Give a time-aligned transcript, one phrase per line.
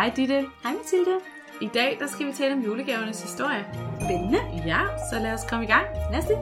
[0.00, 0.46] Hej Ditte.
[0.62, 1.20] Hej Mathilde.
[1.60, 3.64] I dag der skal vi tale om julegavernes historie.
[4.00, 4.38] Spændende.
[4.66, 4.80] Ja,
[5.10, 5.86] så lad os komme i gang.
[6.12, 6.32] Næste.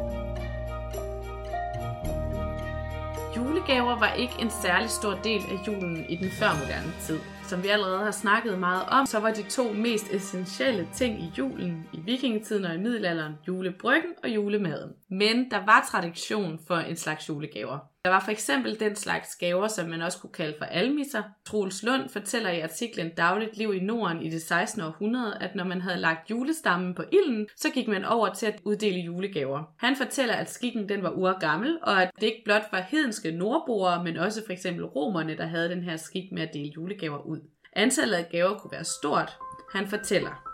[3.36, 7.18] Julegaver var ikke en særlig stor del af julen i den førmoderne tid.
[7.49, 11.33] Som vi allerede har snakket meget om, så var de to mest essentielle ting i
[11.39, 14.93] julen i vikingetiden og i middelalderen julebryggen og julemaden.
[15.11, 17.79] Men der var tradition for en slags julegaver.
[18.05, 21.22] Der var for eksempel den slags gaver, som man også kunne kalde for almisser.
[21.46, 24.83] Troels Lund fortæller i artiklen Dagligt liv i Norden i det 16.
[24.83, 28.61] århundrede, at når man havde lagt julestammen på ilden, så gik man over til at
[28.64, 29.63] uddele julegaver.
[29.79, 34.05] Han fortæller, at skikken den var urgammel, og at det ikke blot var hedenske nordboere,
[34.05, 37.38] men også for eksempel romerne, der havde den her skik med at dele julegaver ud.
[37.78, 39.39] Antallet af gaver kunne være stort.
[39.73, 40.45] Han fortæller.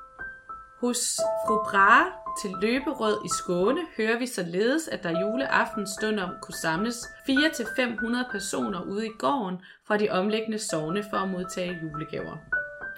[0.80, 2.10] Hos fru Brahe
[2.42, 6.96] til Løberød i Skåne hører vi således, at der juleaften stund om kunne samles
[7.28, 12.36] 4-500 personer ude i gården fra de omliggende sogne for at modtage julegaver.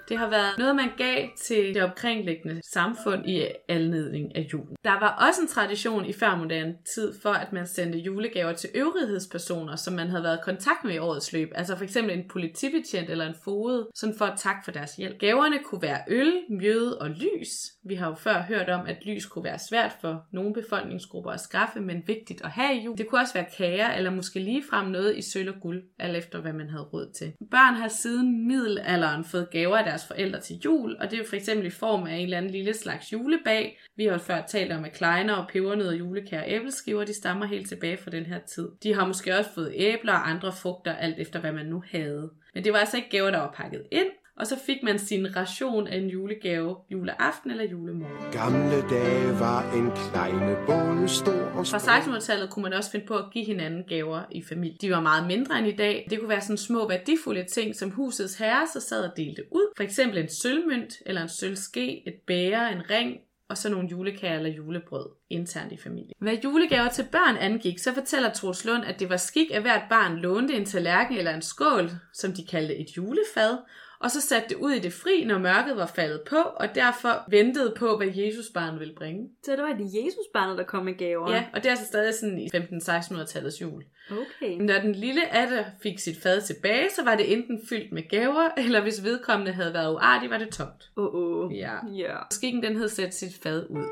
[0.09, 4.77] Det har været noget, man gav til det omkringliggende samfund i anledning af julen.
[4.85, 9.77] Der var også en tradition i førmoderne tid for, at man sendte julegaver til øvrighedspersoner,
[9.77, 11.49] som man havde været i kontakt med i årets løb.
[11.55, 15.19] Altså for eksempel en politibetjent eller en foged, sådan for at tak for deres hjælp.
[15.19, 17.51] Gaverne kunne være øl, mjøde og lys.
[17.85, 21.41] Vi har jo før hørt om, at lys kunne være svært for nogle befolkningsgrupper at
[21.41, 22.99] skaffe, men vigtigt at have i jul.
[22.99, 26.41] Det kunne også være kager, eller måske ligefrem noget i sølv og guld, alt efter
[26.41, 27.33] hvad man havde råd til.
[27.51, 31.37] Børn har siden middelalderen fået gaver af deres forældre til jul, og det er for
[31.37, 33.79] eksempel i form af en eller anden lille slags julebag.
[33.97, 37.47] Vi har jo før talt om, at kleiner og pebernødder, julekær og æbleskiver, de stammer
[37.47, 38.69] helt tilbage fra den her tid.
[38.83, 42.31] De har måske også fået æbler og andre frugter, alt efter hvad man nu havde.
[42.55, 45.37] Men det var altså ikke gaver, der var pakket ind, og så fik man sin
[45.37, 48.33] ration af en julegave juleaften eller julemorgen.
[48.33, 53.15] Gamle dage var en kleine både stor og Fra 1600-tallet kunne man også finde på
[53.15, 54.77] at give hinanden gaver i familie.
[54.81, 56.07] De var meget mindre end i dag.
[56.11, 59.73] Det kunne være sådan små værdifulde ting, som husets herre så sad og delte ud.
[59.77, 63.17] For eksempel en sølvmønt, eller en sølvske, et bære, en ring,
[63.49, 66.13] og så nogle julekager eller julebrød internt i familien.
[66.19, 69.83] Hvad julegaver til børn angik, så fortæller Troels Lund, at det var skik, at hvert
[69.91, 73.57] barn lånte en tallerken eller en skål, som de kaldte et julefad,
[74.01, 77.25] og så satte det ud i det fri, når mørket var faldet på, og derfor
[77.31, 79.29] ventede på, hvad Jesusbarnet ville bringe.
[79.45, 81.31] Så det var det Jesusbarnet, der kom med gaver.
[81.33, 83.83] Ja, og det er altså stadig sådan i 15-1600-tallets jul.
[84.11, 84.57] Okay.
[84.61, 88.49] Når den lille Atte fik sit fad tilbage, så var det enten fyldt med gaver,
[88.65, 90.91] eller hvis vedkommende havde været uartig, var det tomt.
[90.97, 91.57] Åh, oh, oh.
[91.57, 91.75] Ja.
[91.97, 92.17] Ja.
[92.31, 93.85] Skikken den hed sætte sit fad ud.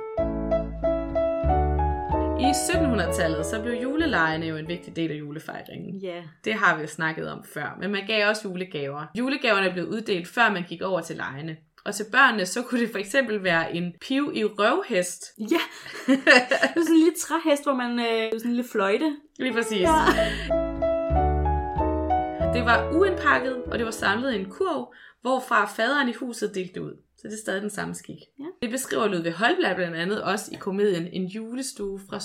[2.75, 5.99] I 1700-tallet så blev julelejene jo en vigtig del af julefejringen.
[5.99, 6.23] Ja.
[6.45, 9.07] Det har vi jo snakket om før, men man gav også julegaver.
[9.19, 11.57] Julegaverne blev uddelt før man gik over til lejene.
[11.85, 15.25] Og til børnene, så kunne det for eksempel være en piv i røvhest.
[15.39, 15.45] Ja.
[16.07, 16.25] det
[16.77, 19.17] var sådan en lille træhest, hvor man øh, sådan en lille fløjte.
[19.39, 19.81] Lige præcis.
[19.81, 19.95] Ja.
[22.55, 26.83] Det var uindpakket, og det var samlet i en kurv, hvorfra faderen i huset delte
[26.83, 26.97] ud.
[27.17, 28.19] Så det er stadig den samme skik.
[28.39, 28.45] Ja.
[28.63, 32.21] Det beskriver Ludvig Holblad blandt andet også i komedien En julestue fra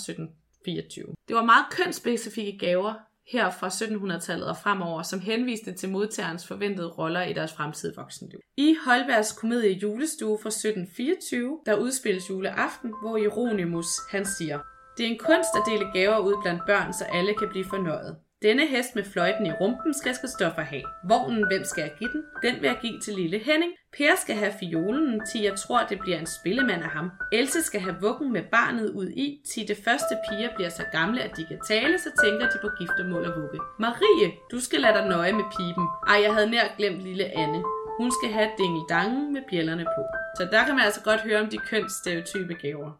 [0.65, 1.05] 24.
[1.27, 2.93] Det var meget kønsspecifikke gaver
[3.31, 8.39] her fra 1700-tallet og fremover, som henviste til modtagerens forventede roller i deres fremtidige voksenliv.
[8.57, 14.59] I Holbergs komedie Julestue fra 1724, der udspilles juleaften, hvor Ironimus han siger,
[14.97, 18.17] det er en kunst at dele gaver ud blandt børn, så alle kan blive fornøjet.
[18.41, 20.83] Denne hest med fløjten i rumpen skal Kristoffer have.
[21.03, 22.23] Vognen, hvem skal jeg give den?
[22.43, 23.71] Den vil jeg give til lille Henning.
[23.97, 27.11] Per skal have fiolen, til jeg tror, det bliver en spillemand af ham.
[27.33, 31.21] Else skal have vuggen med barnet ud i, til det første piger bliver så gamle,
[31.21, 33.59] at de kan tale, så tænker de på giftermål og vugge.
[33.79, 35.87] Marie, du skal lade dig nøje med pipen.
[36.07, 37.63] Ej, jeg havde nær glemt lille Anne.
[37.99, 40.01] Hun skal have dingeldangen med bjællerne på.
[40.37, 42.91] Så der kan man altså godt høre om de kønsstereotype gaver.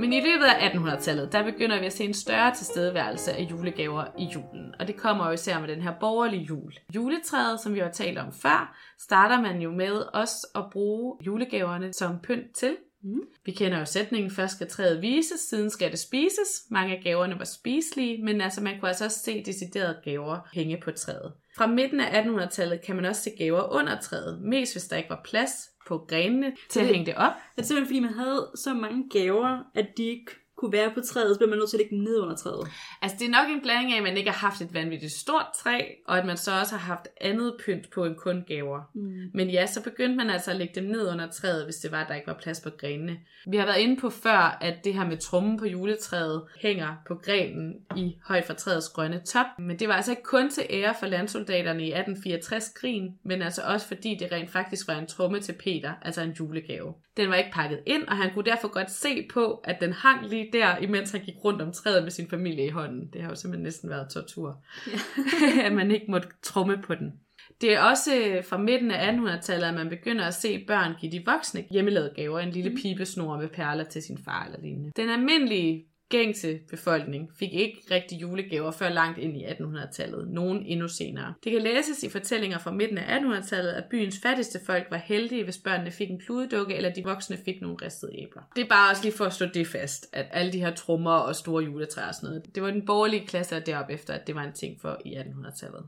[0.00, 4.04] Men i løbet af 1800-tallet, der begynder vi at se en større tilstedeværelse af julegaver
[4.18, 4.74] i julen.
[4.80, 6.72] Og det kommer jo især med den her borgerlige jul.
[6.94, 11.92] Juletræet, som vi har talt om før, starter man jo med også at bruge julegaverne
[11.92, 12.76] som pynt til.
[13.06, 13.20] Mm.
[13.44, 16.64] Vi kender jo sætningen, først skal træet vises, siden skal det spises.
[16.70, 20.80] Mange af gaverne var spiselige, men altså man kunne altså også se deciderede gaver hænge
[20.84, 21.32] på træet.
[21.56, 25.10] Fra midten af 1800-tallet kan man også se gaver under træet, mest hvis der ikke
[25.10, 25.50] var plads
[25.88, 27.32] på grenene til at Det- hænge det op.
[27.32, 31.00] Er det simpelthen fordi, man havde så mange gaver, at de ikke kunne være på
[31.00, 32.68] træet, så blev man nødt til at lægge dem ned under træet?
[33.02, 35.46] Altså det er nok en blanding af, at man ikke har haft et vanvittigt stort
[35.54, 38.80] træ, og at man så også har haft andet pynt på end kun gaver.
[38.94, 39.30] Mm.
[39.34, 42.02] Men ja, så begyndte man altså at lægge dem ned under træet, hvis det var,
[42.02, 43.18] at der ikke var plads på grenene.
[43.46, 47.14] Vi har været inde på før, at det her med trummen på juletræet hænger på
[47.14, 49.46] grenen i højt fra træets grønne top.
[49.58, 53.86] Men det var altså ikke kun til ære for landsoldaterne i 1864-krigen, men altså også
[53.86, 56.94] fordi det rent faktisk var en tromme til Peter, altså en julegave.
[57.16, 60.28] Den var ikke pakket ind, og han kunne derfor godt se på, at den hang
[60.28, 63.10] lige der, imens han gik rundt om træet med sin familie i hånden.
[63.12, 64.64] Det har jo simpelthen næsten været tortur,
[65.66, 67.12] at man ikke måtte trumme på den.
[67.60, 71.12] Det er også øh, fra midten af 1800-tallet, at man begynder at se børn give
[71.12, 74.92] de voksne hjemmelavede gaver, en lille pibesnor med perler til sin far eller lignende.
[74.96, 80.88] Den almindelige gængse befolkning fik ikke rigtig julegaver før langt ind i 1800-tallet, nogen endnu
[80.88, 81.34] senere.
[81.44, 85.44] Det kan læses i fortællinger fra midten af 1800-tallet, at byens fattigste folk var heldige,
[85.44, 88.42] hvis børnene fik en kludedukke, eller de voksne fik nogle ristede æbler.
[88.56, 91.10] Det er bare også lige for at slå det fast, at alle de her trommer
[91.10, 94.34] og store juletræer og sådan noget, det var den borgerlige klasse deroppe efter, at det
[94.34, 95.84] var en ting for i 1800-tallet.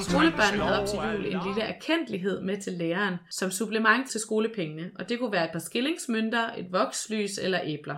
[0.00, 4.90] Skolebørnene havde op til jul en lille erkendelighed med til læreren som supplement til skolepengene,
[4.98, 7.96] og det kunne være et par skillingsmønter, et vokslys eller æbler.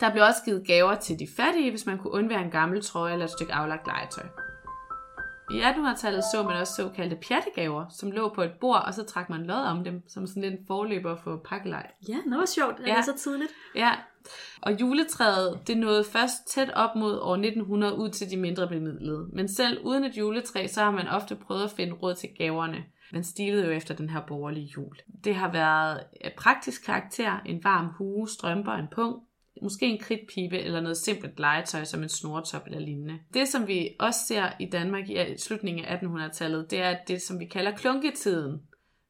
[0.00, 3.12] Der blev også givet gaver til de fattige, hvis man kunne undvære en gammel trøje
[3.12, 4.24] eller et stykke aflagt legetøj.
[5.50, 9.30] I 1800-tallet så man også såkaldte pjattegaver, som lå på et bord, og så trak
[9.30, 11.90] man lod om dem, som sådan lidt en forløber for pakkelej.
[12.08, 12.92] Ja, det var sjovt, at Ja.
[12.92, 13.50] det er så tidligt.
[13.74, 13.90] Ja,
[14.62, 19.28] og juletræet, det nåede først tæt op mod år 1900 ud til de mindre bemidlede.
[19.32, 22.84] Men selv uden et juletræ, så har man ofte prøvet at finde råd til gaverne.
[23.12, 24.96] Man stilede jo efter den her borgerlige jul.
[25.24, 26.00] Det har været
[26.36, 29.16] praktisk karakter, en varm hue, strømper, en pung,
[29.62, 33.18] måske en kridtpibe eller noget simpelt legetøj som en snortop eller lignende.
[33.34, 37.40] Det, som vi også ser i Danmark i slutningen af 1800-tallet, det er det, som
[37.40, 38.60] vi kalder klunketiden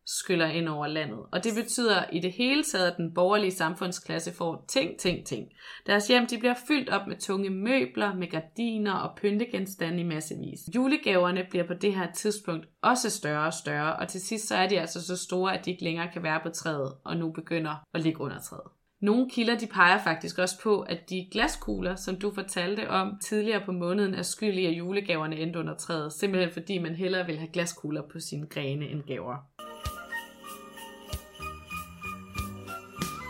[0.06, 1.18] skyller ind over landet.
[1.32, 5.48] Og det betyder i det hele taget, at den borgerlige samfundsklasse får ting, ting, ting.
[5.86, 10.60] Deres hjem de bliver fyldt op med tunge møbler, med gardiner og pyntegenstande i massevis.
[10.74, 14.68] Julegaverne bliver på det her tidspunkt også større og større, og til sidst så er
[14.68, 17.74] de altså så store, at de ikke længere kan være på træet, og nu begynder
[17.94, 18.70] at ligge under træet.
[19.00, 23.62] Nogle kilder de peger faktisk også på, at de glaskugler, som du fortalte om tidligere
[23.66, 27.38] på måneden, er skyld i, at julegaverne endte under træet, simpelthen fordi man hellere vil
[27.38, 29.36] have glaskugler på sine grene end gaver.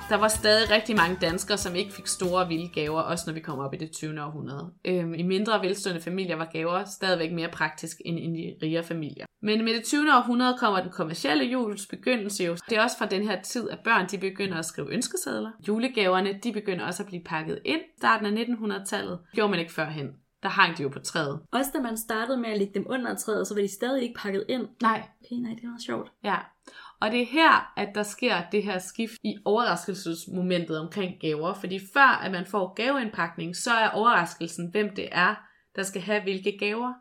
[0.08, 3.40] Der var stadig rigtig mange danskere, som ikke fik store vilde gaver, også når vi
[3.40, 4.22] kommer op i det 20.
[4.22, 4.72] århundrede.
[4.84, 9.26] Øhm, I mindre velstående familier var gaver stadigvæk mere praktisk end i de rigere familier.
[9.42, 10.00] Men med det 20.
[10.16, 12.56] århundrede kommer den kommercielle jules begyndelse jo.
[12.68, 15.50] Det er også fra den her tid, at børn de begynder at skrive ønskesedler.
[15.68, 17.80] Julegaverne de begynder også at blive pakket ind.
[17.98, 20.08] Starten af 1900-tallet gjorde man ikke førhen.
[20.42, 21.40] Der hang de jo på træet.
[21.52, 24.14] Også da man startede med at lægge dem under træet, så var de stadig ikke
[24.18, 24.68] pakket ind.
[24.82, 26.12] Nej, Okay, nej, det var sjovt.
[26.24, 26.36] Ja,
[27.00, 31.54] og det er her, at der sker det her skift i overraskelsesmomentet omkring gaver.
[31.54, 35.34] Fordi før at man får gaveindpakning, så er overraskelsen, hvem det er,
[35.76, 36.92] der skal have hvilke gaver.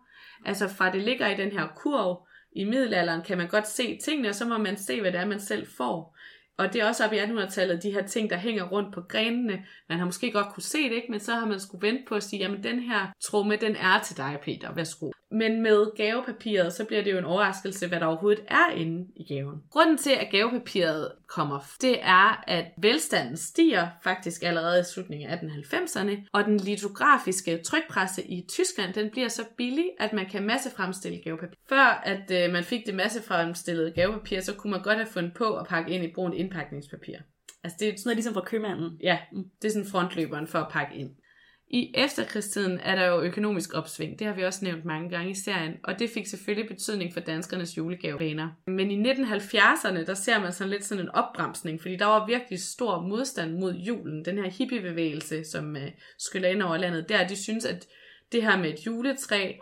[0.45, 4.29] Altså fra det ligger i den her kurv i middelalderen, kan man godt se tingene,
[4.29, 6.17] og så må man se, hvad det er, man selv får.
[6.57, 9.65] Og det er også op i 1800-tallet, de her ting, der hænger rundt på grenene.
[9.89, 11.11] Man har måske godt kunne se det, ikke?
[11.11, 13.99] men så har man skulle vente på at sige, jamen den her tromme, den er
[13.99, 14.73] til dig, Peter.
[14.73, 15.11] Værsgo.
[15.33, 19.23] Men med gavepapiret, så bliver det jo en overraskelse, hvad der overhovedet er inde i
[19.23, 19.63] gaven.
[19.71, 25.37] Grunden til, at gavepapiret kommer, det er, at velstanden stiger faktisk allerede i slutningen af
[25.37, 31.21] 1890'erne, og den litografiske trykpresse i Tyskland, den bliver så billig, at man kan massefremstille
[31.23, 31.55] gavepapir.
[31.69, 35.55] Før at øh, man fik det massefremstillede gavepapir, så kunne man godt have fundet på
[35.55, 37.17] at pakke ind i brunt indpakningspapir.
[37.63, 38.97] Altså det er Sådan noget ligesom fra købmanden.
[39.03, 39.17] Ja,
[39.61, 41.09] det er sådan frontløberen for at pakke ind.
[41.67, 45.33] I efterkrigstiden er der jo økonomisk opsving, det har vi også nævnt mange gange i
[45.33, 48.49] serien, og det fik selvfølgelig betydning for danskernes julegaveplaner.
[48.67, 52.59] Men i 1970'erne, der ser man sådan lidt sådan en opbremsning, fordi der var virkelig
[52.63, 57.35] stor modstand mod julen, den her hippiebevægelse, som øh, skyller ind over landet, der de
[57.35, 57.87] synes, at
[58.31, 59.53] det her med et juletræ,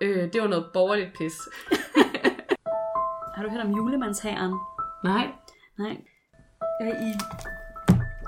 [0.00, 1.34] øh, det var noget borgerligt pis.
[3.36, 4.54] Har du hørt om julemandshæren?
[5.04, 5.26] Nej,
[5.78, 5.96] Nej.
[6.80, 7.12] Var i,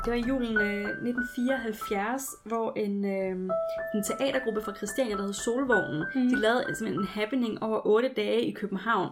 [0.05, 3.37] det var i julen øh, 1974, hvor en, øh,
[3.95, 6.29] en teatergruppe fra Christiania, der hed Solvognen, mm.
[6.29, 9.09] de lavede simpelthen en happening over otte dage i København.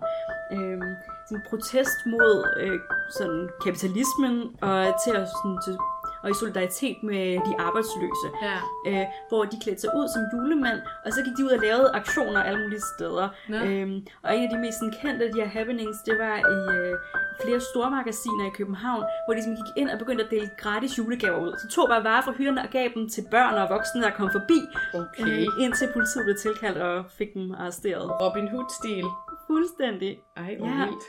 [0.52, 0.80] Øh,
[1.26, 2.78] sådan en protest mod øh,
[3.18, 5.75] sådan kapitalismen og til at sådan, til,
[6.23, 8.29] og i solidaritet med de arbejdsløse.
[8.49, 8.59] ja.
[8.91, 11.91] øh, hvor de klædte sig ud som julemand, og så gik de ud og lavede
[12.01, 13.29] aktioner alle mulige steder.
[13.49, 13.57] Nå.
[13.57, 16.95] Øhm, og en af de mest kendte af de her happenings, det var i øh,
[17.43, 21.41] flere stormagasiner i København, hvor de simpelthen gik ind og begyndte at dele gratis julegaver
[21.47, 21.53] ud.
[21.63, 24.29] Så tog bare varer fra hylderne og gav dem til børn og voksne, der kom
[24.39, 24.61] forbi,
[25.03, 25.25] Okay.
[25.41, 28.07] øh, indtil politiet blev tilkaldt og fik dem arresteret.
[28.23, 29.05] Robin Hood-stil.
[29.47, 30.13] Fuldstændig.
[30.37, 30.75] Ej, hvor Ja.
[30.85, 31.05] vildt.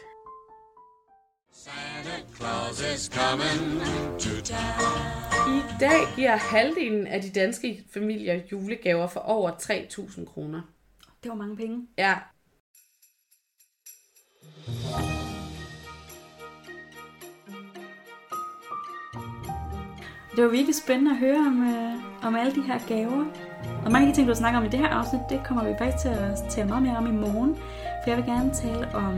[1.51, 3.82] Santa Claus is coming
[4.20, 5.20] to town.
[5.48, 10.62] I dag giver halvdelen af de danske familier julegaver for over 3.000 kroner.
[11.24, 11.88] Det var mange penge.
[11.98, 12.15] Ja,
[20.36, 23.25] Det var virkelig spændende at høre om, øh, om alle de her gaver.
[23.86, 25.74] Og mange af de ting, du snakker om i det her afsnit, det kommer vi
[25.77, 27.56] faktisk til at tale meget mere om i morgen.
[28.03, 29.13] For jeg vil gerne tale om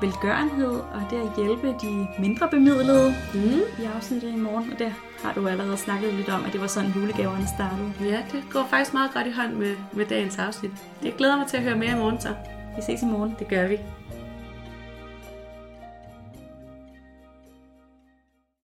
[0.00, 3.82] velgørenhed og det at hjælpe de mindre bemidlede mm.
[3.82, 4.72] i afsnittet i morgen.
[4.72, 7.92] Og det har du allerede snakket lidt om, at det var sådan julegaverne startede.
[8.00, 10.70] ja det går faktisk meget godt i hånd med, med dagens afsnit.
[11.04, 12.28] Jeg glæder mig til at høre mere i morgen så.
[12.76, 13.36] Vi ses i morgen.
[13.38, 13.78] Det gør vi.